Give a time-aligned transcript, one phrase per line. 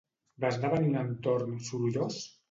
[0.43, 2.19] Va esdevenir un entorn sorollós?